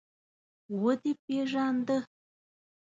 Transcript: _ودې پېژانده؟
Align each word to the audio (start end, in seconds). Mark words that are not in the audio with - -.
_ودې 0.81 1.11
پېژانده؟ 1.25 1.97